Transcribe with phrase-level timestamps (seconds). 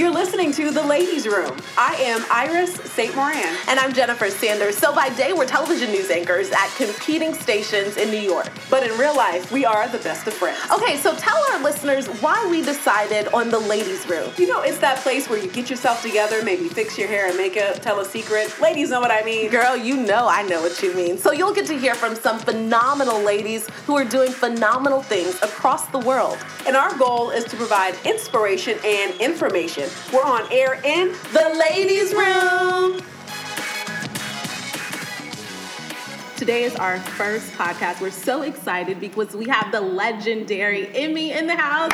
[0.00, 1.54] You're listening to The Ladies Room.
[1.76, 3.14] I am Iris St.
[3.14, 3.54] Moran.
[3.68, 4.78] And I'm Jennifer Sanders.
[4.78, 8.48] So by day, we're television news anchors at competing stations in New York.
[8.70, 10.58] But in real life, we are the best of friends.
[10.72, 14.30] Okay, so tell our listeners why we decided on The Ladies Room.
[14.38, 17.36] You know, it's that place where you get yourself together, maybe fix your hair and
[17.36, 18.58] makeup, tell a secret.
[18.58, 19.50] Ladies know what I mean.
[19.50, 21.18] Girl, you know I know what you mean.
[21.18, 25.84] So you'll get to hear from some phenomenal ladies who are doing phenomenal things across
[25.88, 26.38] the world.
[26.66, 29.89] And our goal is to provide inspiration and information.
[30.12, 33.00] We're on air in The Ladies Room.
[36.36, 38.00] Today is our first podcast.
[38.00, 41.92] We're so excited because we have the legendary Emme in the house.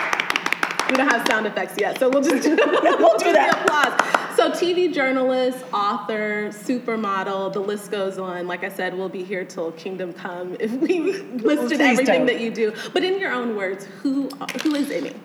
[0.89, 3.61] We don't have sound effects yet, so we'll just do, we'll do that.
[3.61, 4.37] applause.
[4.37, 8.47] So, TV journalist, author, supermodel, the list goes on.
[8.47, 12.27] Like I said, we'll be here till kingdom come if we listed Please everything don't.
[12.27, 12.73] that you do.
[12.93, 14.29] But in your own words, who
[14.63, 15.21] who is Emme?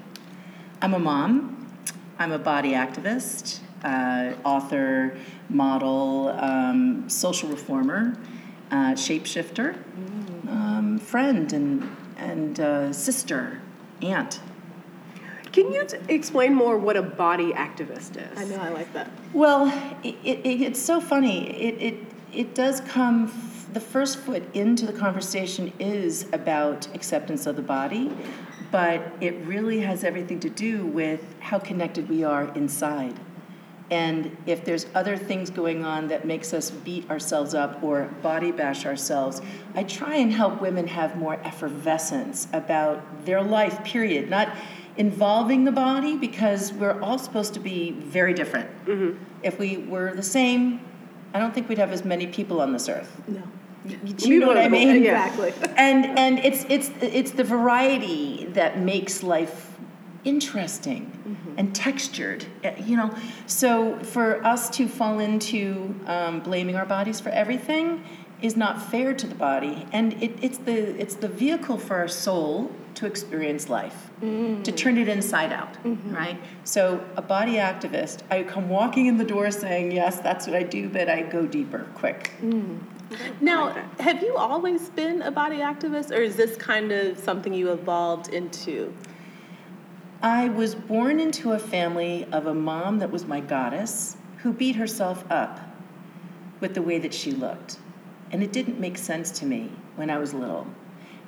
[0.81, 1.60] I'm a mom.
[2.19, 5.17] I'm a body activist, uh, author,
[5.49, 8.17] model, um, social reformer,
[8.69, 9.75] uh, shapeshifter,
[10.47, 13.59] um, friend, and and uh, sister,
[14.01, 14.39] aunt.
[15.51, 18.37] Can you t- explain more what a body activist is?
[18.39, 19.09] I know I like that.
[19.33, 19.67] Well,
[20.03, 21.49] it, it, it's so funny.
[21.49, 21.95] It, it,
[22.31, 27.61] it does come, f- the first foot into the conversation is about acceptance of the
[27.61, 28.11] body,
[28.71, 33.19] but it really has everything to do with how connected we are inside.
[33.91, 38.53] And if there's other things going on that makes us beat ourselves up or body
[38.53, 39.41] bash ourselves,
[39.75, 44.29] I try and help women have more effervescence about their life, period.
[44.29, 44.55] Not
[44.95, 48.69] involving the body because we're all supposed to be very different.
[48.85, 49.23] Mm-hmm.
[49.43, 50.79] If we were the same,
[51.33, 53.21] I don't think we'd have as many people on this earth.
[53.27, 53.43] No.
[53.87, 54.89] Do you know what I mean?
[55.03, 55.53] Exactly.
[55.77, 59.67] And and it's it's it's the variety that makes life
[60.23, 61.03] interesting
[61.57, 62.45] and textured.
[62.63, 63.09] uh, You know,
[63.47, 68.03] so for us to fall into um, blaming our bodies for everything
[68.41, 72.07] is not fair to the body, and it, it's the it's the vehicle for our
[72.07, 74.09] soul to experience life,
[74.65, 75.77] to turn it inside out,
[76.11, 76.37] right?
[76.65, 80.63] So a body activist, I come walking in the door saying, yes, that's what I
[80.63, 82.31] do, but I go deeper, quick.
[83.41, 87.71] Now, have you always been a body activist, or is this kind of something you
[87.71, 88.93] evolved into?
[90.21, 94.75] I was born into a family of a mom that was my goddess who beat
[94.75, 95.59] herself up
[96.59, 97.79] with the way that she looked.
[98.31, 100.67] And it didn't make sense to me when I was little.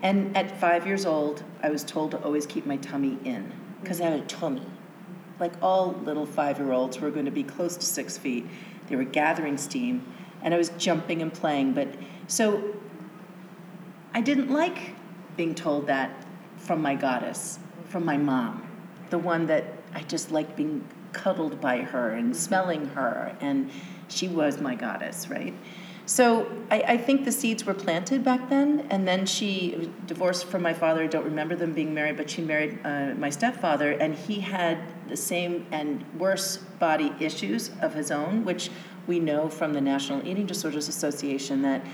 [0.03, 3.51] And at five years old, I was told to always keep my tummy in
[3.81, 4.65] because I had a tummy.
[5.39, 8.45] Like all little five year olds who were going to be close to six feet,
[8.87, 10.05] they were gathering steam,
[10.43, 11.73] and I was jumping and playing.
[11.73, 11.87] But
[12.27, 12.75] so
[14.13, 14.95] I didn't like
[15.35, 16.25] being told that
[16.57, 18.67] from my goddess, from my mom,
[19.09, 23.69] the one that I just liked being cuddled by her and smelling her, and
[24.07, 25.53] she was my goddess, right?
[26.05, 30.61] So I, I think the seeds were planted back then, and then she divorced from
[30.61, 31.03] my father.
[31.03, 34.79] I don't remember them being married, but she married uh, my stepfather, and he had
[35.07, 38.69] the same and worse body issues of his own, which
[39.07, 41.85] we know from the National Eating Disorders Association that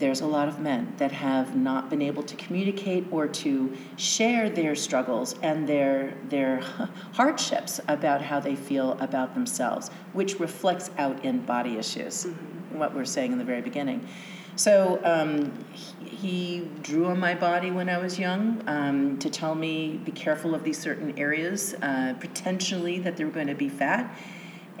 [0.00, 4.48] there's a lot of men that have not been able to communicate or to share
[4.48, 6.60] their struggles and their their
[7.12, 12.26] hardships about how they feel about themselves, which reflects out in body issues.
[12.72, 14.08] What we we're saying in the very beginning.
[14.56, 19.54] So um, he, he drew on my body when I was young um, to tell
[19.54, 23.68] me be careful of these certain areas, uh, potentially that they were going to be
[23.68, 24.14] fat.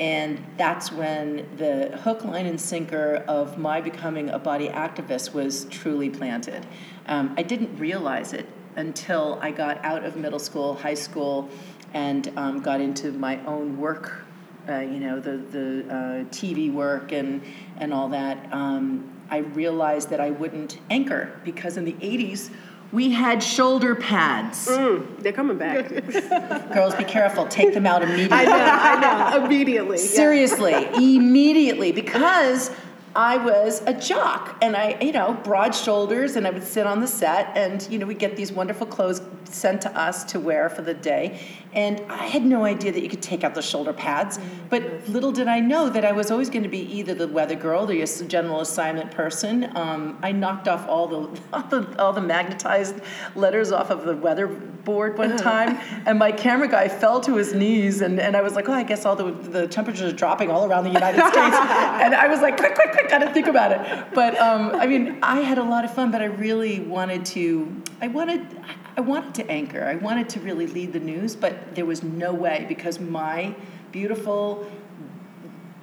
[0.00, 5.66] And that's when the hook, line, and sinker of my becoming a body activist was
[5.66, 6.66] truly planted.
[7.04, 8.46] Um, I didn't realize it
[8.76, 11.50] until I got out of middle school, high school,
[11.92, 14.24] and um, got into my own work.
[14.66, 17.42] Uh, you know, the the uh, TV work and
[17.76, 18.50] and all that.
[18.52, 22.50] Um, I realized that I wouldn't anchor because in the '80s
[22.92, 24.66] we had shoulder pads.
[24.66, 25.88] Mm, they're coming back.
[26.74, 27.46] Girls, be careful.
[27.46, 28.36] Take them out immediately.
[28.36, 29.98] I know, I know, immediately.
[29.98, 30.04] yeah.
[30.04, 32.70] Seriously, immediately, because
[33.14, 37.00] I was a jock and I, you know, broad shoulders, and I would sit on
[37.00, 39.20] the set, and you know, we get these wonderful clothes
[39.52, 41.40] sent to us to wear for the day,
[41.72, 44.38] and I had no idea that you could take out the shoulder pads.
[44.68, 47.54] But little did I know that I was always going to be either the weather
[47.54, 49.70] girl, the ass- general assignment person.
[49.76, 53.00] Um, I knocked off all the, all the all the magnetized
[53.34, 57.52] letters off of the weather board one time, and my camera guy fell to his
[57.52, 60.50] knees, and, and I was like, oh, I guess all the the temperatures are dropping
[60.50, 63.72] all around the United States, and I was like, quick, quick, quick, gotta think about
[63.72, 64.14] it.
[64.14, 67.82] But um, I mean, I had a lot of fun, but I really wanted to,
[68.00, 71.86] I wanted, I wanted to anchor, I wanted to really lead the news, but there
[71.86, 73.54] was no way because my
[73.92, 74.70] beautiful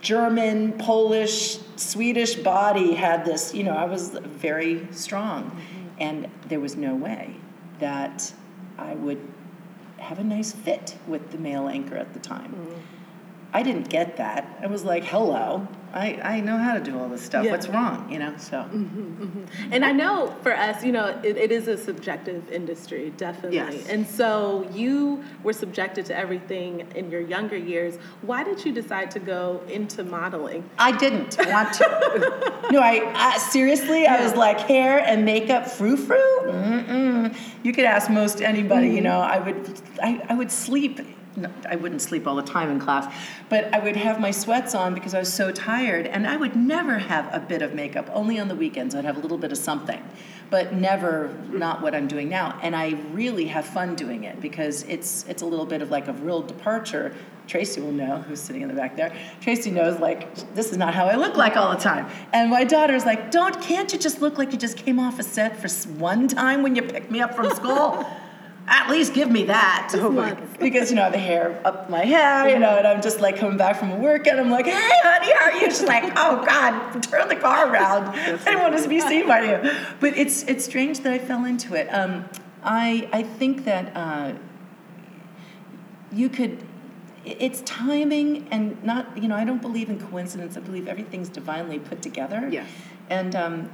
[0.02, 5.52] German, Polish, Swedish body had this, you know, I was very strong.
[5.52, 5.88] Mm-hmm.
[6.00, 7.36] And there was no way
[7.80, 8.34] that
[8.78, 9.26] I would
[9.98, 12.52] have a nice fit with the male anchor at the time.
[12.52, 12.97] Mm-hmm.
[13.54, 14.60] I didn't get that.
[14.62, 17.46] I was like, hello, I, I know how to do all this stuff.
[17.46, 17.52] Yeah.
[17.52, 18.12] What's wrong?
[18.12, 18.58] You know, so.
[18.58, 19.74] Mm-hmm, mm-hmm.
[19.74, 23.58] And I know for us, you know, it, it is a subjective industry, definitely.
[23.58, 23.88] Yes.
[23.88, 27.98] And so you were subjected to everything in your younger years.
[28.22, 30.70] Why did you decide to go into modeling?
[30.78, 32.68] I didn't want to.
[32.72, 34.16] no, I, I seriously, yeah.
[34.16, 37.32] I was like hair and makeup, frou frou.
[37.64, 38.88] You could ask most anybody.
[38.88, 38.96] Mm-hmm.
[38.98, 41.00] You know, I would, I, I would sleep
[41.70, 43.14] I wouldn't sleep all the time in class,
[43.50, 46.56] but I would have my sweats on because I was so tired, and I would
[46.56, 48.10] never have a bit of makeup.
[48.14, 50.02] Only on the weekends I'd have a little bit of something,
[50.50, 52.60] but never not what I'm doing now.
[52.62, 56.08] And I really have fun doing it because it's it's a little bit of like
[56.08, 57.14] a real departure.
[57.48, 59.16] Tracy will know, who's sitting in the back there.
[59.40, 62.06] Tracy knows, like, this is not how I look like all the time.
[62.34, 65.24] And my daughter's like, don't, can't you just look like you just came off a
[65.24, 68.06] set for one time when you picked me up from school?
[68.68, 69.92] at least give me that.
[69.96, 73.02] Oh because, you know, I have the hair up my head, you know, and I'm
[73.02, 74.74] just like coming back from work and I'm like, hey,
[75.04, 75.66] honey, how are you?
[75.68, 78.10] She's like, oh, God, turn the car around.
[78.10, 79.72] I didn't want to be seen by you.
[80.00, 81.88] But it's, it's strange that I fell into it.
[81.88, 82.26] Um,
[82.64, 84.34] I, I think that uh,
[86.12, 86.62] you could,
[87.24, 90.58] it's timing and not, you know, I don't believe in coincidence.
[90.58, 92.50] I believe everything's divinely put together.
[92.52, 92.68] Yes.
[93.10, 93.70] And um,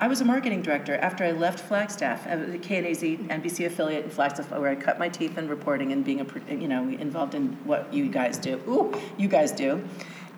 [0.00, 4.10] I was a marketing director after I left Flagstaff, uh, the KNAZ NBC affiliate in
[4.10, 7.52] Flagstaff, where I cut my teeth in reporting and being a, you know involved in
[7.66, 8.62] what you guys do.
[8.66, 9.86] Ooh, you guys do.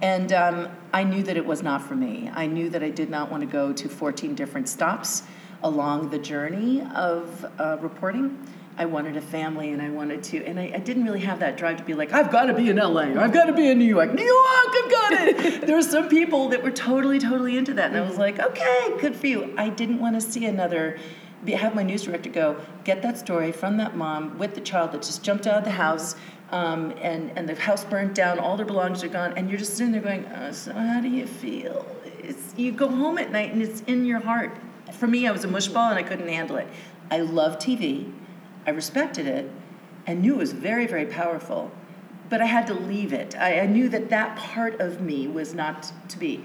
[0.01, 2.29] And um, I knew that it was not for me.
[2.35, 5.23] I knew that I did not want to go to 14 different stops
[5.63, 8.45] along the journey of uh, reporting.
[8.79, 11.59] I wanted a family and I wanted to, and I, I, didn't really have that
[11.59, 13.69] drive to be like, I've got to be in LA or I've got to be
[13.69, 14.15] in New York.
[14.15, 15.61] New York, I've got it.
[15.67, 17.91] there were some people that were totally, totally into that.
[17.91, 19.55] And I was like, okay, good for you.
[19.59, 20.99] I didn't want to see another,
[21.47, 25.03] have my news director go, get that story from that mom with the child that
[25.03, 26.17] just jumped out of the house.
[26.51, 29.75] Um, and, and the house burnt down, all their belongings are gone, and you're just
[29.75, 31.87] sitting there going, oh, so how do you feel?
[32.19, 34.55] It's, you go home at night and it's in your heart.
[34.93, 36.69] For me, I was a mushball and I couldn't handle it.
[37.11, 38.13] I love TV.
[38.67, 39.51] I respected it
[40.07, 41.71] and knew it was very, very powerful,
[42.29, 43.37] but I had to leave it.
[43.37, 46.45] I, I knew that that part of me was not to be.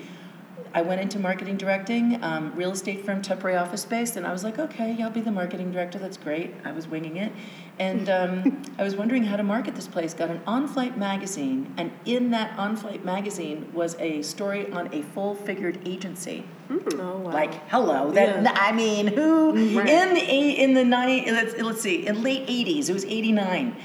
[0.74, 4.44] I went into marketing directing, um, real estate firm, temporary office space, and I was
[4.44, 5.98] like, okay, I'll be the marketing director.
[5.98, 6.54] That's great.
[6.66, 7.32] I was winging it.
[7.80, 10.14] And um, I was wondering how to market this place.
[10.14, 14.94] Got an on flight magazine, and in that on flight magazine was a story on
[14.94, 16.44] a full figured agency.
[16.70, 17.00] Mm-hmm.
[17.00, 17.32] Oh, wow.
[17.32, 18.12] Like, hello.
[18.12, 18.54] That, yeah.
[18.56, 19.88] I mean, who right.
[19.88, 23.76] in the in the 90, let's, let's see, in late 80s, it was 89.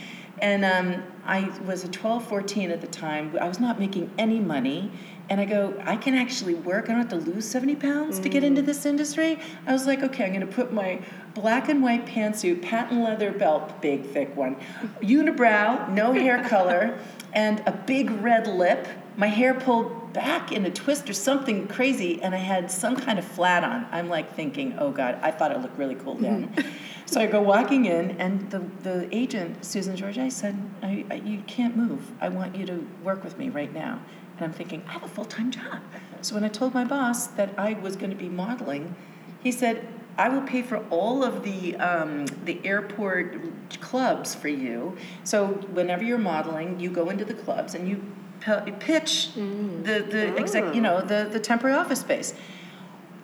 [0.40, 3.36] And um, I was a 12, 14 at the time.
[3.40, 4.90] I was not making any money
[5.28, 6.84] and I go, I can actually work.
[6.84, 8.22] I don't have to lose 70 pounds mm.
[8.22, 8.66] to get into mm.
[8.66, 9.38] this industry.
[9.66, 11.00] I was like, okay, I'm going to put my
[11.34, 14.56] black and white pantsuit, patent leather belt, big, thick one,
[15.00, 16.98] unibrow, no hair color,
[17.32, 18.86] and a big red lip.
[19.16, 23.18] My hair pulled back in a twist or something crazy, and I had some kind
[23.18, 23.86] of flat on.
[23.90, 26.52] I'm like thinking, oh God, I thought it looked really cool then.
[27.06, 31.14] so I go walking in, and the, the agent, Susan George, I said, I, I,
[31.14, 32.11] You can't move.
[32.20, 34.00] I want you to work with me right now.
[34.42, 35.80] And I'm thinking, I have a full time job.
[36.20, 38.96] So when I told my boss that I was going to be modeling,
[39.40, 39.87] he said,
[40.18, 43.37] I will pay for all of the um, the airport
[43.80, 44.96] clubs for you.
[45.22, 48.04] So whenever you're modeling, you go into the clubs and you
[48.40, 49.84] p- pitch mm.
[49.84, 50.37] the the oh.
[50.37, 52.34] exec, you know the the temporary office space.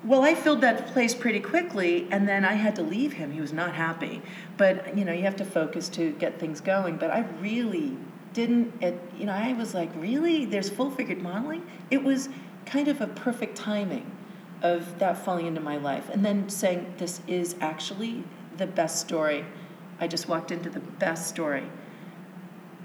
[0.04, 3.32] Well, I filled that place pretty quickly, and then I had to leave him.
[3.32, 4.22] He was not happy.
[4.56, 6.96] But you know, you have to focus to get things going.
[6.96, 7.98] But I really
[8.38, 10.44] didn't it you know i was like really?
[10.44, 11.66] There's full figured modeling?
[11.90, 12.28] It was
[12.66, 14.08] kind of a perfect timing
[14.62, 18.22] of that falling into my life and then saying this is actually
[18.56, 19.44] the best story.
[20.00, 21.64] I just walked into the best story.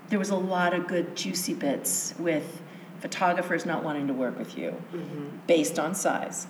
[0.10, 2.62] There was a lot of good juicy bits with
[3.00, 5.38] photographers not wanting to work with you mm-hmm.
[5.45, 6.48] based on size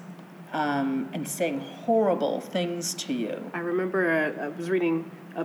[0.53, 3.51] um, and saying horrible things to you.
[3.53, 4.01] I remember
[4.39, 5.43] uh, i was reading a,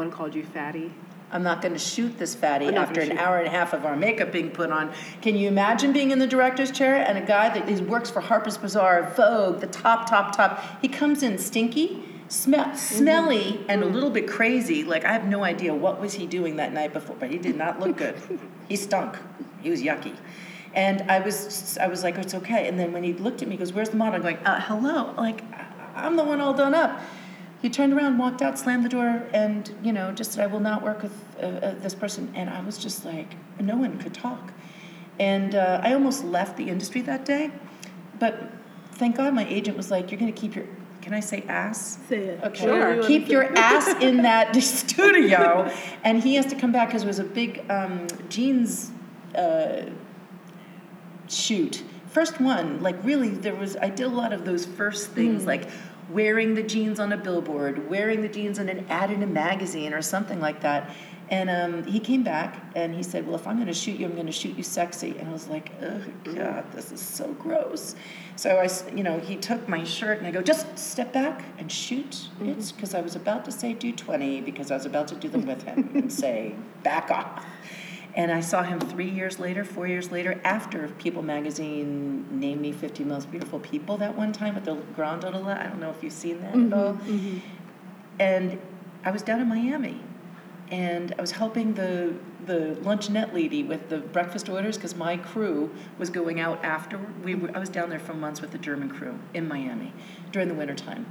[0.00, 0.92] one called you fatty
[1.32, 3.96] I'm not going to shoot this fatty after an hour and a half of our
[3.96, 4.92] makeup being put on.
[5.22, 8.58] Can you imagine being in the director's chair and a guy that works for Harper's
[8.58, 10.82] Bazaar, Vogue, the top, top, top?
[10.82, 13.70] He comes in stinky, smell, smelly, mm-hmm.
[13.70, 14.82] and a little bit crazy.
[14.82, 17.56] Like I have no idea what was he doing that night before, but he did
[17.56, 18.16] not look good.
[18.68, 19.16] he stunk.
[19.60, 20.16] He was yucky.
[20.74, 22.68] And I was, I was like, it's okay.
[22.68, 24.60] And then when he looked at me, he goes, "Where's the model?" I'm going, uh,
[24.60, 25.42] "Hello." Like,
[25.96, 27.00] I'm the one all done up.
[27.62, 30.60] He turned around, walked out, slammed the door, and you know, just said, "I will
[30.60, 34.14] not work with uh, uh, this person." And I was just like, no one could
[34.14, 34.52] talk,
[35.18, 37.50] and uh, I almost left the industry that day.
[38.18, 38.50] But
[38.92, 40.66] thank God, my agent was like, "You're going to keep your."
[41.02, 41.98] Can I say ass?
[42.10, 42.44] Say it.
[42.44, 42.62] Okay.
[42.62, 43.02] Sure.
[43.02, 45.70] Keep your ass in that studio,
[46.02, 48.90] and he has to come back because it was a big um, jeans
[49.34, 49.82] uh,
[51.28, 51.82] shoot.
[52.08, 53.76] First one, like really, there was.
[53.76, 55.68] I did a lot of those first things, like
[56.12, 59.94] wearing the jeans on a billboard, wearing the jeans on an ad in a magazine
[59.94, 60.90] or something like that.
[61.30, 64.06] And um, he came back and he said, "Well, if I'm going to shoot you,
[64.06, 67.32] I'm going to shoot you sexy." And I was like, "Oh God, this is so
[67.34, 67.94] gross."
[68.34, 71.70] So I, you know, he took my shirt and I go, "Just step back and
[71.70, 75.14] shoot it," because I was about to say do 20 because I was about to
[75.14, 77.46] do them with him and say back off.
[78.14, 82.72] And I saw him three years later, four years later, after People magazine named me
[82.72, 85.48] 50 most beautiful people that one time at the Grand Hotel.
[85.48, 86.94] I don't know if you've seen that mm-hmm, at all.
[86.94, 87.38] Mm-hmm.
[88.18, 88.58] And
[89.04, 90.00] I was down in Miami,
[90.70, 92.14] and I was helping the
[92.46, 96.98] the luncheonette lady with the breakfast orders because my crew was going out after.
[97.22, 99.92] We were, I was down there for months with the German crew in Miami
[100.32, 101.06] during the wintertime.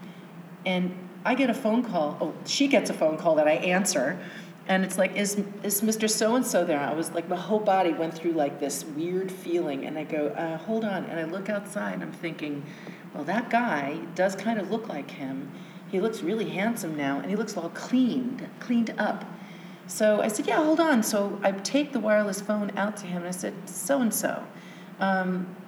[0.66, 2.18] And I get a phone call.
[2.22, 4.20] Oh, she gets a phone call that I answer.
[4.70, 6.08] And it's like, is, is Mr.
[6.10, 6.80] So and so there?
[6.80, 9.86] I was like, my whole body went through like this weird feeling.
[9.86, 11.06] And I go, uh, hold on.
[11.06, 12.64] And I look outside and I'm thinking,
[13.14, 15.52] well, that guy does kind of look like him.
[15.92, 19.26] He looks really handsome now and he looks all cleaned, cleaned up.
[19.88, 21.02] So I said, yeah, hold on.
[21.02, 24.46] So I take the wireless phone out to him and I said, so and so,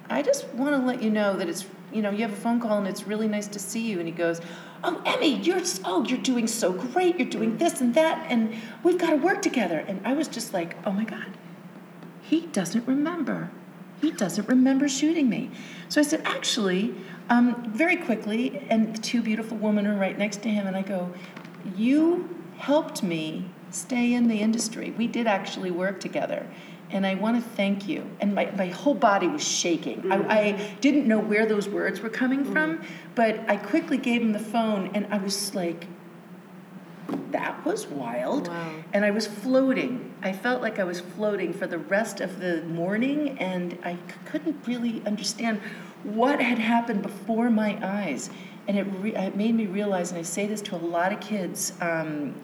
[0.08, 2.60] I just want to let you know that it's, you know, you have a phone
[2.60, 3.98] call and it's really nice to see you.
[3.98, 4.40] And he goes,
[4.84, 7.18] oh, Emme, you're, oh, you're doing so great.
[7.18, 8.26] You're doing this and that.
[8.30, 9.78] And we've got to work together.
[9.78, 11.36] And I was just like, oh my God,
[12.22, 13.50] he doesn't remember.
[14.00, 15.50] He doesn't remember shooting me.
[15.88, 16.94] So I said, actually,
[17.28, 20.82] um, very quickly, and the two beautiful women are right next to him, and I
[20.82, 21.12] go,
[21.76, 24.90] you helped me stay in the industry.
[24.90, 26.46] We did actually work together.
[26.92, 28.08] And I want to thank you.
[28.20, 30.12] And my, my whole body was shaking.
[30.12, 32.82] I, I didn't know where those words were coming from,
[33.14, 35.86] but I quickly gave him the phone, and I was like,
[37.30, 38.48] that was wild.
[38.48, 38.74] Wow.
[38.92, 40.12] And I was floating.
[40.22, 43.98] I felt like I was floating for the rest of the morning, and I c-
[44.26, 45.60] couldn't really understand
[46.04, 48.28] what had happened before my eyes.
[48.68, 51.20] And it, re- it made me realize, and I say this to a lot of
[51.20, 52.34] kids um,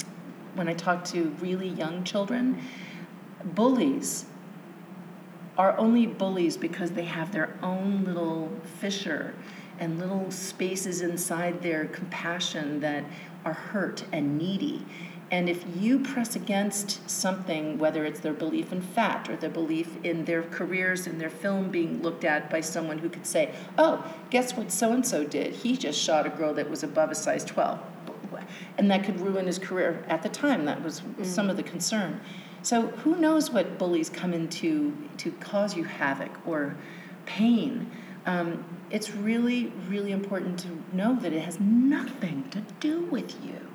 [0.55, 2.61] when I talk to really young children
[3.45, 4.25] bullies
[5.59, 9.35] are only bullies because they have their own little fissure
[9.81, 13.05] and little spaces inside their compassion that
[13.45, 14.85] are hurt and needy.
[15.31, 19.97] And if you press against something, whether it's their belief in fat or their belief
[20.03, 24.03] in their careers and their film being looked at by someone who could say, oh,
[24.31, 25.55] guess what so and so did?
[25.55, 27.79] He just shot a girl that was above a size 12.
[28.79, 30.65] And that could ruin his career at the time.
[30.65, 31.27] That was mm.
[31.27, 32.21] some of the concern.
[32.63, 36.77] So who knows what bullies come into to to cause you havoc or
[37.27, 37.91] pain?
[38.27, 43.69] Um, it's really, really important to know that it has nothing to do with you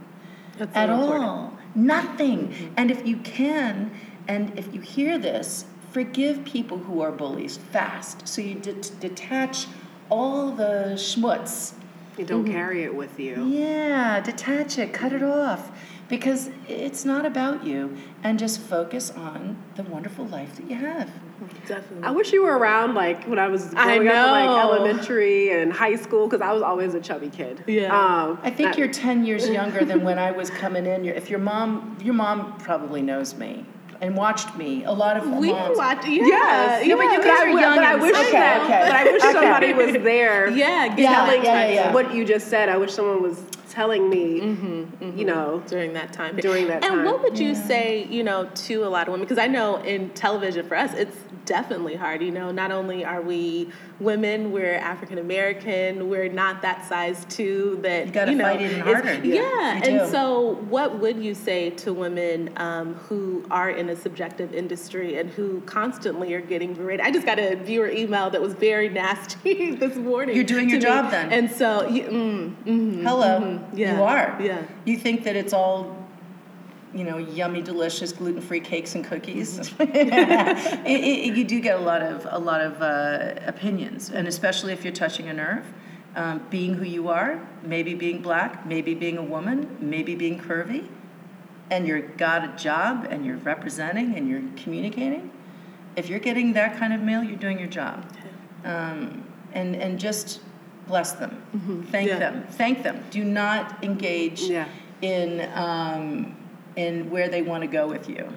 [0.57, 1.23] That's at important.
[1.23, 1.57] all.
[1.75, 2.73] Nothing.
[2.77, 3.91] And if you can,
[4.27, 8.27] and if you hear this, forgive people who are bullies fast.
[8.27, 9.67] So you det- detach
[10.09, 11.73] all the schmutz.
[12.17, 13.43] You don't carry it with you.
[13.47, 15.71] Yeah, detach it, cut it off.
[16.09, 17.97] Because it's not about you.
[18.23, 21.09] And just focus on the wonderful life that you have.
[21.67, 22.03] Definitely.
[22.03, 25.51] I wish you were around like when I was I growing up in like elementary
[25.61, 27.63] and high school because I was always a chubby kid.
[27.67, 27.93] Yeah.
[27.93, 31.05] Um, I think that- you're 10 years younger than when I was coming in.
[31.05, 33.65] If your mom, your mom probably knows me
[34.01, 34.83] and watched me.
[34.83, 35.77] A lot of we moms.
[35.77, 36.07] watched.
[36.07, 36.25] Yeah.
[36.25, 36.85] Yes.
[36.85, 38.61] Yeah, but you guys I, are young but I wish okay, that.
[38.63, 38.81] okay.
[38.83, 39.31] But I wish Okay.
[39.33, 40.49] somebody was there.
[40.49, 40.95] Yeah.
[40.97, 41.93] Yeah, telling yeah, yeah, yeah.
[41.93, 42.69] What you just said.
[42.69, 43.41] I wish someone was
[43.73, 44.39] telling me.
[45.17, 45.63] You know.
[45.67, 46.35] during that time.
[46.37, 47.05] During that and time.
[47.05, 49.25] what would you say, you know, to a lot of women?
[49.25, 52.21] Because I know in television for us, it's definitely hard.
[52.21, 57.79] You know, not only are we women, we're African American, we're not that size two.
[57.81, 59.13] That You gotta know, fight even it's- harder.
[59.25, 60.07] Yeah, You and do.
[60.11, 65.29] so what would you say to women um, who are in a subjective industry and
[65.31, 67.05] who constantly are getting berated?
[67.05, 70.35] I just got a viewer email that was very nasty this morning.
[70.35, 70.85] You're doing your me.
[70.85, 71.31] job then.
[71.31, 73.03] and so you, mm, mhm.
[73.03, 73.59] Hello.
[73.73, 73.97] Yeah.
[73.97, 74.37] You are.
[74.41, 74.61] Yeah.
[74.85, 75.95] You think that it's all,
[76.93, 79.59] you know, yummy, delicious, gluten-free cakes and cookies.
[79.59, 80.85] Mm-hmm.
[80.87, 84.73] It- it- you do get a lot of a lot of uh, opinions, and especially
[84.73, 85.65] if you're touching a nerve.
[86.15, 90.87] Um, being who you are, maybe being black, maybe being a woman, maybe being curvy,
[91.71, 95.31] and you've got a job and you're representing and you're communicating.
[95.95, 98.05] If you're getting that kind of mail, you're doing your job.
[98.63, 100.41] Um, and and just
[100.87, 102.19] bless them, thank Yeah.
[102.19, 103.03] them, thank them.
[103.11, 104.65] Do not engage Yeah.
[105.01, 106.35] in um,
[106.75, 108.27] in where they want to go with you.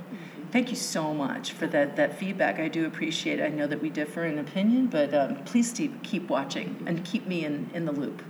[0.52, 2.60] Thank you so much for that, that feedback.
[2.60, 3.44] I do appreciate it.
[3.44, 7.26] I know that we differ in opinion, but um, please keep, keep watching and keep
[7.26, 8.22] me in, in the loop.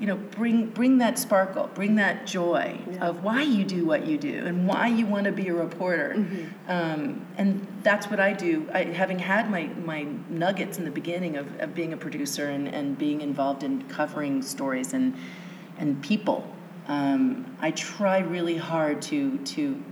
[0.00, 4.18] You know, bring, bring that sparkle, bring that joy of why you do what you
[4.18, 6.14] do and why you want to be a reporter.
[6.66, 8.68] Um, and that's what I do.
[8.72, 12.68] I, having had my, my nuggets in the beginning of, of being a producer and,
[12.68, 15.16] and being involved in covering stories and,
[15.78, 16.48] and people,
[16.88, 19.82] um, I try really hard to, to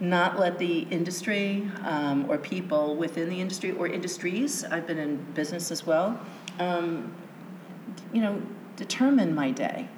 [0.00, 5.16] not let the industry um, or people within the industry or industries, I've been in
[5.34, 6.18] business as well,
[6.58, 7.14] um,
[8.12, 8.40] you know,
[8.76, 9.88] determine my day.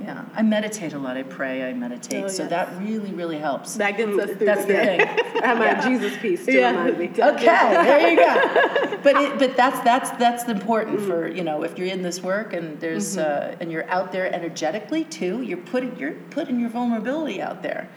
[0.00, 1.16] Yeah, I meditate a lot.
[1.16, 1.68] I pray.
[1.68, 2.24] I meditate.
[2.24, 3.74] Oh, so that really, really helps.
[3.76, 4.98] That gets us through That's the today.
[4.98, 5.08] thing.
[5.42, 5.88] I have my Yeah.
[5.88, 6.70] Jesus piece to Yeah.
[6.70, 7.10] remind me.
[7.18, 8.98] Okay, there you go.
[9.02, 12.52] But it, but that's that's that's important for you know if you're in this work
[12.52, 15.40] and there's uh, and you're out there energetically too.
[15.42, 17.88] You're putting you're putting your vulnerability out there.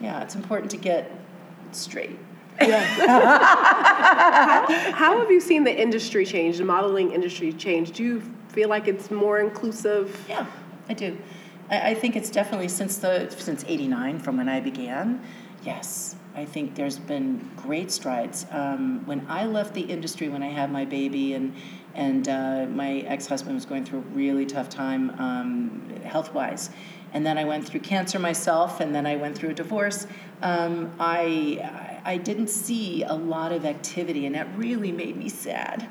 [0.00, 1.12] Yeah, it's important to get
[1.70, 2.18] straight.
[2.60, 2.82] Yeah.
[4.92, 7.92] How have you seen the industry change, the modeling industry change?
[7.92, 10.24] Do you feel like it's more inclusive?
[10.28, 10.46] Yeah,
[10.88, 11.16] I do.
[11.70, 15.22] I, I think it's definitely since the since '89, from when I began.
[15.64, 18.46] Yes, I think there's been great strides.
[18.50, 21.54] Um, when I left the industry, when I had my baby, and
[21.94, 26.70] and uh, my ex-husband was going through a really tough time um, health-wise,
[27.14, 30.06] and then I went through cancer myself, and then I went through a divorce.
[30.42, 35.88] Um, I I didn't see a lot of activity, and that really made me sad.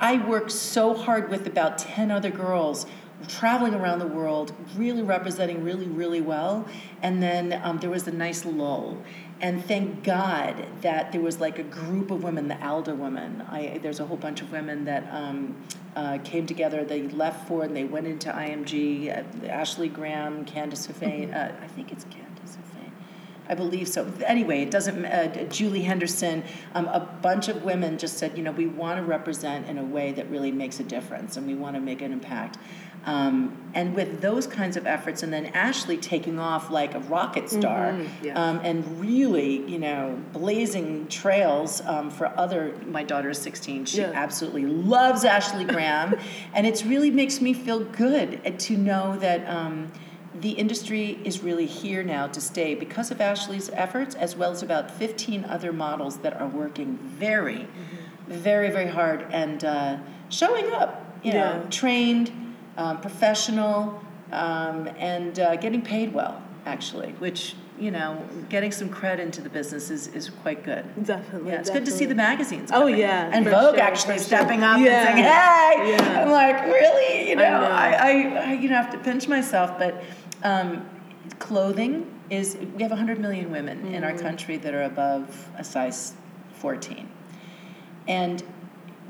[0.00, 2.86] I worked so hard with about 10 other girls,
[3.26, 6.68] traveling around the world, really representing really, really well.
[7.02, 8.98] And then um, there was a nice lull.
[9.40, 13.42] And thank God that there was like a group of women, the Alda women.
[13.48, 15.56] I, there's a whole bunch of women that um,
[15.94, 16.84] uh, came together.
[16.84, 19.16] They left Ford and they went into IMG.
[19.16, 21.34] Uh, Ashley Graham, Candace Hufain.
[21.34, 22.90] Uh, I think it's Candace Hufain.
[23.48, 24.12] I believe so.
[24.26, 25.04] Anyway, it doesn't.
[25.04, 26.42] Uh, Julie Henderson,
[26.74, 29.84] um, a bunch of women just said, you know, we want to represent in a
[29.84, 32.58] way that really makes a difference, and we want to make an impact.
[33.08, 37.48] Um, and with those kinds of efforts, and then Ashley taking off like a rocket
[37.48, 38.38] star, yeah.
[38.38, 42.74] um, and really, you know, blazing trails um, for other.
[42.86, 43.86] My daughter is 16.
[43.86, 44.12] She Yeah.
[44.14, 46.16] absolutely loves Ashley Graham,
[46.52, 49.48] and it really makes me feel good uh, to know that.
[49.48, 49.90] Um,
[50.40, 54.62] the industry is really here now to stay because of Ashley's efforts, as well as
[54.62, 57.66] about 15 other models that are working very,
[58.28, 59.96] very, very hard and uh,
[60.28, 61.04] showing up.
[61.24, 62.30] You know, trained,
[62.78, 64.00] um, professional,
[64.32, 67.10] um, and uh, getting paid well, actually.
[67.18, 70.84] Which you know, getting some credit into the business is, is quite good.
[71.04, 71.52] Definitely.
[71.52, 72.70] Yeah, it's good to see the magazines.
[72.72, 72.98] Oh, coming.
[72.98, 74.38] yeah, and Vogue sure, actually for sure.
[74.38, 75.06] stepping up Yeah.
[75.06, 76.22] and saying, "Hey," Yeah.
[76.22, 77.66] I'm like, really, you know, know.
[77.66, 78.08] I, I,
[78.48, 80.02] I, you know, have to pinch myself, but
[80.42, 80.88] um,
[81.38, 82.56] clothing is.
[82.76, 86.14] We have 100 million women in our country that are above a size
[86.54, 87.08] 14,
[88.08, 88.42] and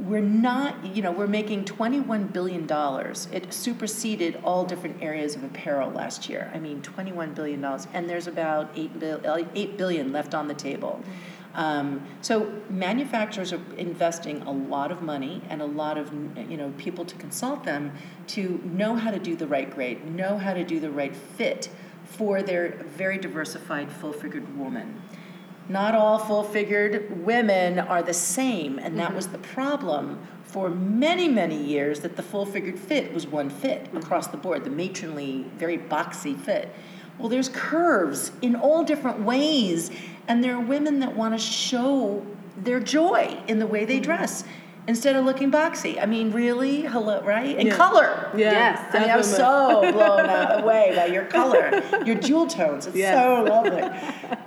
[0.01, 2.67] we're not, you know, we're making $21 billion.
[3.33, 6.51] It superseded all different areas of apparel last year.
[6.55, 7.65] I mean, $21 billion.
[7.65, 11.03] And there's about 8, bil- uh, 8 billion left on the table.
[11.55, 16.13] Um, so manufacturers are investing a lot of money and a lot of,
[16.49, 17.93] you know, people to consult them
[18.29, 21.71] to know how to do the right grade, know how to do the right fit
[22.05, 25.03] for their very diversified full-figured woman
[25.69, 29.43] not all full figured women are the same, and that was mm-hmm.
[29.43, 34.29] the problem for many, many years that the full figured fit was one fit across
[34.29, 36.75] the board, the matronly, very boxy fit.
[37.19, 39.91] Well, there's curves in all different ways,
[40.27, 42.25] and there are women that want to show
[42.57, 44.05] their joy in the way they mm-hmm.
[44.05, 44.45] dress
[44.89, 46.03] instead of looking boxy.
[46.03, 46.81] I mean, really?
[46.81, 47.57] Hello, right?
[47.59, 47.77] And Yeah.
[47.77, 48.31] color.
[48.35, 48.95] Yeah, Yes.
[48.95, 50.29] I mean, I was so blown
[50.61, 52.87] away by your color, your jewel tones.
[52.87, 53.15] It's Yes.
[53.15, 53.83] so lovely.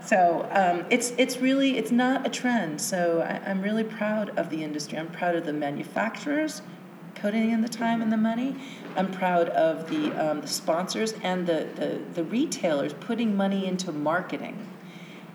[0.03, 2.81] So um, it's it's really it's not a trend.
[2.81, 4.97] So I, I'm really proud of the industry.
[4.97, 6.63] I'm proud of the manufacturers
[7.15, 8.55] putting in the time and the money.
[8.97, 13.91] I'm proud of the um, the sponsors and the, the the retailers putting money into
[13.91, 14.57] marketing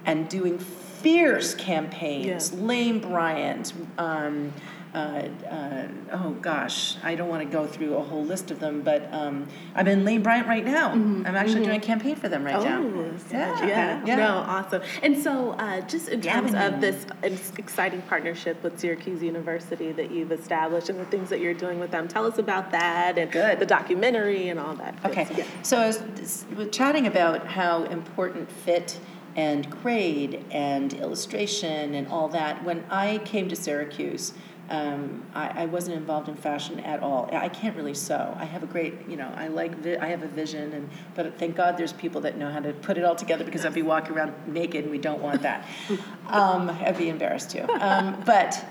[0.04, 2.52] and doing fierce campaigns.
[2.52, 2.60] Yeah.
[2.60, 3.72] Lane Bryant.
[3.98, 4.52] Um,
[4.94, 8.82] uh, uh, oh gosh, I don't want to go through a whole list of them,
[8.82, 10.90] but um, I'm in Lane Bryant right now.
[10.92, 12.82] I'm actually doing a campaign for them right now.
[12.82, 14.16] Oh, Yeah, yeah, yeah.
[14.16, 14.82] No, awesome.
[15.02, 16.74] And so, uh, just in terms Gavin.
[16.74, 21.54] of this exciting partnership with Syracuse University that you've established and the things that you're
[21.54, 23.58] doing with them, tell us about that and Good.
[23.58, 24.94] the documentary and all that.
[25.04, 25.46] Okay, stuff.
[25.62, 28.98] so I was chatting about how important fit
[29.36, 32.64] and grade and illustration and all that.
[32.64, 34.32] When I came to Syracuse,
[34.68, 37.28] Um, I, I wasn't involved in fashion at all.
[37.32, 38.36] I can't really sew.
[38.38, 41.38] I have a great, you know, I like, vi- I have a vision, and but
[41.38, 43.82] thank God there's people that know how to put it all together because I'd be
[43.82, 45.66] walking around naked, and we don't want that.
[46.28, 47.64] um, I'd be embarrassed too.
[47.78, 48.64] Um, but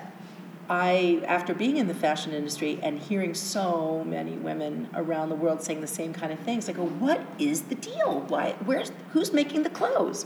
[0.70, 5.62] I, after being in the fashion industry and hearing so many women around the world
[5.62, 8.22] saying the same kind of things, I go, what is the deal?
[8.28, 10.26] Why, where's, who's making the clothes?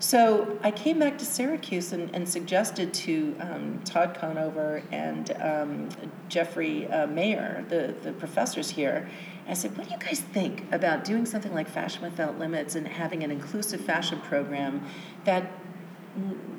[0.00, 5.90] So I came back to Syracuse and, and suggested to um, Todd Conover and um,
[6.30, 9.06] Jeffrey uh, Mayer, the, the professors here,
[9.46, 12.88] I said, what do you guys think about doing something like Fashion Without Limits and
[12.88, 14.86] having an inclusive fashion program
[15.24, 15.52] that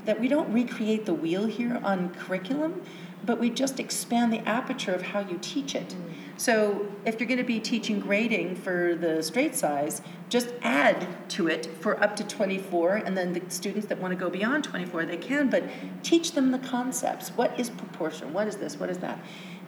[0.05, 2.81] that we don't recreate the wheel here on curriculum,
[3.25, 5.89] but we just expand the aperture of how you teach it.
[5.89, 6.13] Mm.
[6.37, 11.47] So if you're going to be teaching grading for the straight size, just add to
[11.47, 15.05] it for up to 24, and then the students that want to go beyond 24,
[15.05, 15.63] they can, but
[16.01, 17.29] teach them the concepts.
[17.29, 18.33] What is proportion?
[18.33, 18.79] What is this?
[18.79, 19.19] What is that?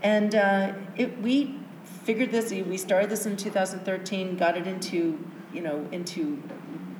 [0.02, 1.60] And uh, it, we
[2.04, 6.42] figured this, we started this in 2013, got it into, you know, into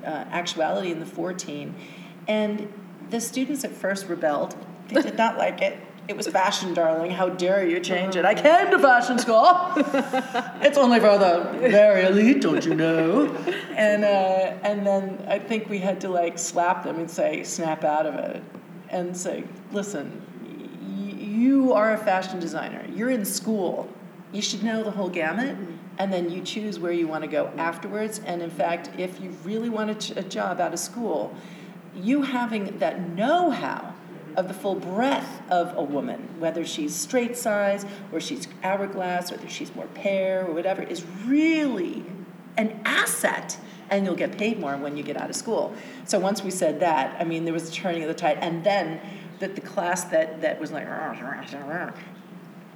[0.04, 1.74] uh, actuality in the 14
[2.28, 2.72] and
[3.10, 4.56] the students at first rebelled.
[4.88, 5.78] They did not like it.
[6.06, 7.10] It was fashion, darling.
[7.10, 8.26] How dare you change it?
[8.26, 9.72] I came to fashion school.
[10.62, 13.34] it's only for the very elite, don't you know?
[13.74, 17.84] And uh, and then I think we had to like slap them and say, snap
[17.84, 18.42] out of it,
[18.90, 20.20] and say, listen,
[20.86, 22.84] you are a fashion designer.
[22.94, 23.88] You're in school.
[24.30, 25.56] You should know the whole gamut
[25.98, 28.20] and then you choose where you want to go afterwards.
[28.26, 31.34] And in fact, if you really want a, ch- a job out of school,
[31.94, 33.93] you having that know how
[34.36, 39.48] of the full breadth of a woman, whether she's straight size or she's hourglass, whether
[39.48, 42.04] she's more pear or whatever, is really
[42.56, 43.58] an asset.
[43.90, 45.74] And you'll get paid more when you get out of school.
[46.04, 48.38] So once we said that, I mean, there was a turning of the tide.
[48.40, 49.00] And then
[49.40, 50.86] that the class that, that was like,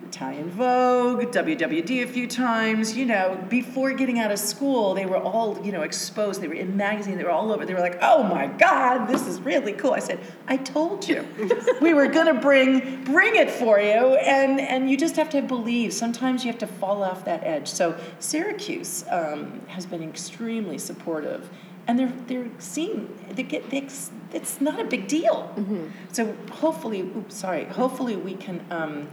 [0.06, 5.18] Italian Vogue, WWD a few times, you know, before getting out of school, they were
[5.18, 6.40] all, you know, exposed.
[6.40, 7.66] They were in magazines, they were all over.
[7.66, 9.92] They were like, oh my God, this is really cool.
[9.92, 11.26] I said, I told you.
[11.80, 15.92] we were gonna bring bring it for you, and, and you just have to believe.
[15.92, 17.68] Sometimes you have to fall off that edge.
[17.68, 21.48] So Syracuse um, has been extremely supportive
[21.86, 23.88] and they're they're seeing they get they,
[24.32, 25.52] it's not a big deal.
[25.56, 25.86] Mm-hmm.
[26.12, 27.64] So hopefully, oops, sorry.
[27.64, 29.08] Hopefully we can um,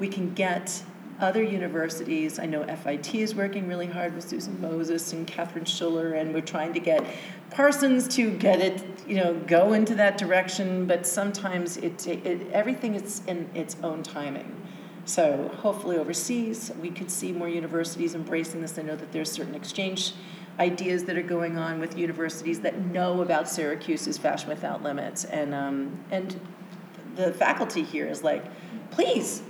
[0.00, 0.82] we can get
[1.20, 2.38] other universities.
[2.38, 6.40] I know FIT is working really hard with Susan Moses and Catherine Schuller, and we're
[6.40, 7.04] trying to get
[7.50, 10.86] Parsons to get it, you know, go into that direction.
[10.86, 14.56] But sometimes it, it everything is in its own timing.
[15.04, 18.78] So hopefully overseas we could see more universities embracing this.
[18.78, 20.14] I know that there's certain exchange
[20.58, 25.54] ideas that are going on with universities that know about Syracuse's Fashion Without Limits, and
[25.54, 26.40] um, and
[27.16, 28.44] the faculty here is like,
[28.90, 29.42] please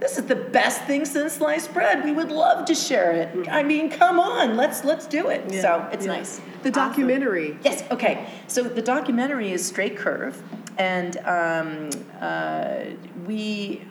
[0.00, 2.04] this is the best thing since sliced bread.
[2.04, 3.48] We would love to share it.
[3.48, 5.50] I mean, come on, let's let's do it.
[5.50, 6.12] Yeah, so it's yeah.
[6.12, 6.40] nice.
[6.62, 7.52] The documentary.
[7.52, 7.60] Awesome.
[7.64, 7.84] Yes.
[7.90, 8.26] Okay.
[8.46, 10.42] So the documentary is Straight Curve,
[10.76, 12.80] and um, uh,
[13.26, 13.82] we,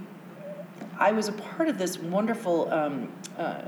[1.00, 2.72] I was a part of this wonderful.
[2.72, 3.62] Um, uh,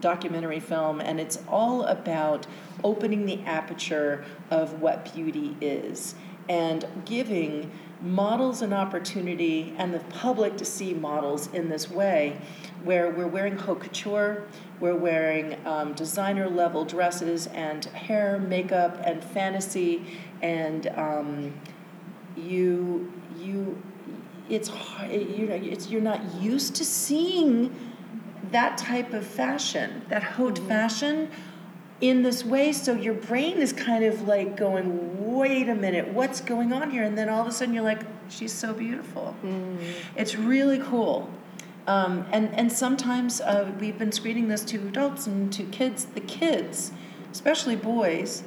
[0.00, 2.46] documentary film, and it's all about
[2.82, 6.14] opening the aperture of what beauty is
[6.48, 7.70] and giving
[8.02, 12.40] models an opportunity and the public to see models in this way
[12.82, 14.44] where we're wearing haute couture,
[14.80, 20.06] we're wearing um, designer level dresses and hair, makeup, and fantasy,
[20.40, 21.52] and um,
[22.36, 23.80] you you
[24.48, 27.74] it's hard, you know it's you're not used to seeing
[28.50, 30.68] that type of fashion, that haute mm-hmm.
[30.68, 31.30] fashion
[32.00, 36.40] in this way so your brain is kind of like going wait a minute what's
[36.40, 39.76] going on here and then all of a sudden you're like she's so beautiful mm.
[40.16, 41.30] it's really cool
[41.86, 46.20] um, and and sometimes uh, we've been screening this to adults and to kids the
[46.20, 46.92] kids
[47.32, 48.44] especially boys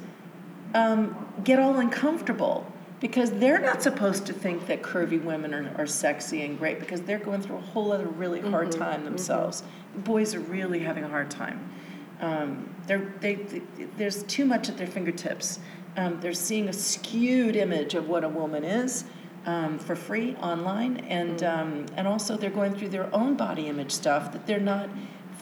[0.74, 2.66] um, get all uncomfortable
[3.00, 7.02] because they're not supposed to think that curvy women are, are sexy and great because
[7.02, 8.80] they're going through a whole other really hard mm-hmm.
[8.80, 9.04] time mm-hmm.
[9.04, 10.00] themselves mm-hmm.
[10.00, 11.70] boys are really having a hard time
[12.20, 13.62] um, they, they,
[13.96, 15.58] there's too much at their fingertips.
[15.96, 19.04] Um, they're seeing a skewed image of what a woman is
[19.46, 21.58] um, for free online, and mm.
[21.58, 24.88] um, and also they're going through their own body image stuff that they're not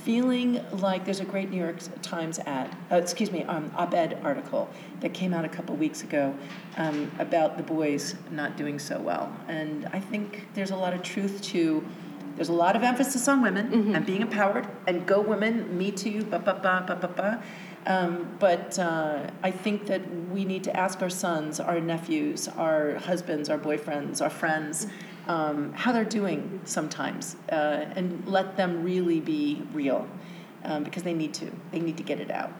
[0.04, 4.68] feeling like there's a great New York Times ad, uh, excuse me, um, op-ed article
[4.98, 6.34] that came out a couple weeks ago
[6.76, 11.02] um, about the boys not doing so well, and I think there's a lot of
[11.02, 11.84] truth to
[12.42, 13.94] there's a lot of emphasis on women mm-hmm.
[13.94, 17.42] and being empowered and go women, me too, ba ba ba ba ba ba.
[17.86, 22.96] Um, but uh, I think that we need to ask our sons, our nephews, our
[22.96, 24.88] husbands, our boyfriends, our friends,
[25.28, 30.08] um, how they're doing sometimes, uh, and let them really be real,
[30.64, 31.48] um, because they need to.
[31.70, 32.50] They need to get it out.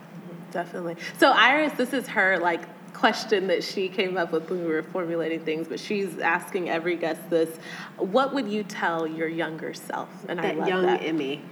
[0.52, 0.94] Definitely.
[1.18, 2.62] So Iris, this is her like
[3.02, 6.96] question that she came up with when we were formulating things, but she's asking every
[6.96, 7.58] guest this:
[7.96, 10.08] What would you tell your younger self?
[10.28, 11.02] And that I love young that.
[11.02, 11.42] Emme.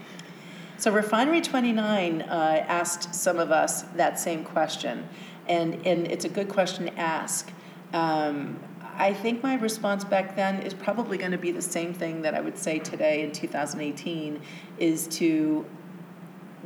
[0.76, 5.09] So Refinery 29 uh, asked some of us that same question,
[5.46, 7.50] and and it's a good question to ask.
[7.92, 8.59] Um,
[8.96, 12.35] I think my response back then is probably going to be the same thing that
[12.35, 14.42] I would say today in 2018
[14.79, 15.64] is to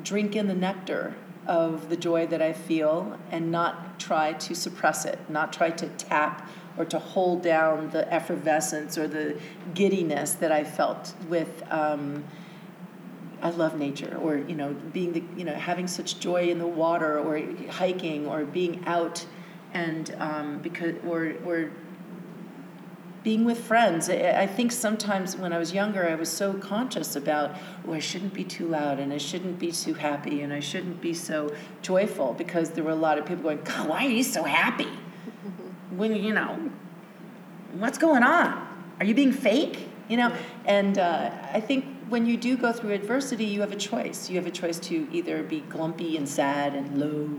[0.02, 1.14] drink in the nectar
[1.46, 5.88] of the joy that I feel and not try to suppress it, not try to
[5.88, 9.38] tap or to hold down the effervescence or the
[9.74, 11.62] giddiness that I felt with.
[11.70, 12.24] Um,
[13.42, 16.66] I love nature, or you know, being the you know having such joy in the
[16.66, 19.26] water, or hiking, or being out,
[19.74, 21.70] and um, because or or
[23.24, 24.10] being with friends.
[24.10, 27.56] I think sometimes when I was younger, I was so conscious about,
[27.88, 31.00] oh, I shouldn't be too loud and I shouldn't be too happy and I shouldn't
[31.00, 34.22] be so joyful because there were a lot of people going, God, why are you
[34.22, 34.90] so happy?
[35.90, 36.70] when, you know,
[37.78, 38.68] what's going on?
[39.00, 39.88] Are you being fake?
[40.06, 43.76] You know, and uh, I think when you do go through adversity, you have a
[43.76, 44.28] choice.
[44.28, 47.30] You have a choice to either be glumpy and sad and low,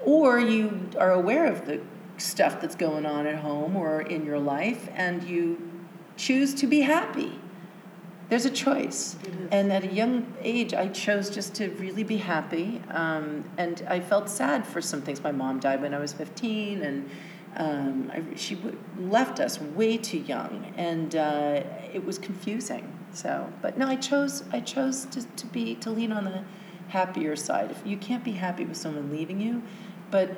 [0.00, 1.80] or you are aware of the
[2.22, 5.70] stuff that's going on at home or in your life and you
[6.16, 7.38] choose to be happy.
[8.28, 9.16] There's a choice.
[9.50, 12.80] And at a young age, I chose just to really be happy.
[12.90, 15.22] Um, and I felt sad for some things.
[15.22, 17.10] My mom died when I was 15, and
[17.56, 22.90] um, I, she w- left us way too young, and uh, it was confusing.
[23.12, 24.44] So, but no, I chose.
[24.50, 26.42] I chose to, to be to lean on the
[26.88, 27.70] happier side.
[27.70, 29.62] If you can't be happy with someone leaving you,
[30.10, 30.30] but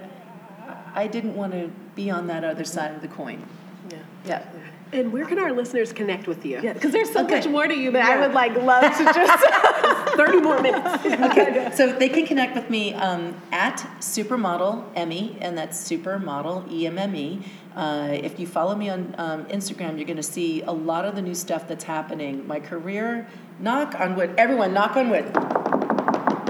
[0.94, 3.44] I didn't want to be on that other side of the coin.
[3.90, 3.98] Yeah.
[4.24, 4.46] Yeah.
[4.92, 6.60] And where can our listeners connect with you?
[6.62, 7.36] Yeah, because there's so okay.
[7.36, 8.14] much more to you that yeah.
[8.14, 11.04] I would like love to just 30 more minutes.
[11.04, 16.86] okay, so they can connect with me um, at Supermodel Emme, and that's Supermodel E
[16.86, 17.42] M M E.
[17.74, 21.16] Uh, if you follow me on um, Instagram, you're going to see a lot of
[21.16, 22.46] the new stuff that's happening.
[22.46, 23.26] My career,
[23.58, 25.24] knock on wood, everyone, knock on wood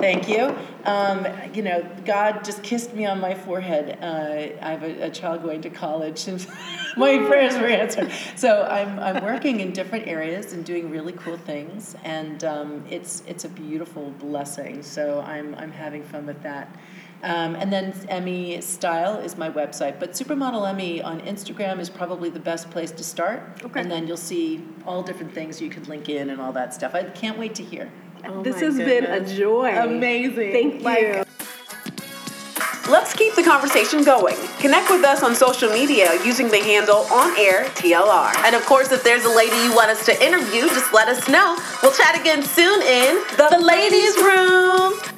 [0.04, 0.54] Thank you.
[0.84, 3.98] Um, you know, God just kissed me on my forehead.
[4.02, 6.46] Uh, I have a, a, child going to college, and
[6.98, 8.12] my prayers were answered.
[8.36, 13.22] So I'm, I'm working in different areas and doing really cool things, and um, it's
[13.26, 14.82] it's a beautiful blessing.
[14.82, 16.68] So I'm I'm having fun with that.
[17.22, 19.98] Um, and then Emme Style is my website.
[19.98, 23.40] But Supermodel Emme on Instagram is probably the best place to start.
[23.64, 23.80] Okay.
[23.80, 26.94] And then you'll see all different things you can link in and all that stuff.
[26.94, 27.90] I can't wait to hear.
[28.26, 29.00] Oh this has goodness.
[29.00, 29.76] been a joy.
[29.76, 30.52] Amazing.
[30.52, 31.24] Thank like, you.
[32.90, 34.36] Let's keep the conversation going.
[34.58, 38.36] Connect with us on social media using the handle on air TLR.
[38.44, 41.26] And of course, if there's a lady you want us to interview, just let us
[41.26, 41.56] know.
[41.82, 45.13] We'll chat again soon in the, the ladies' room.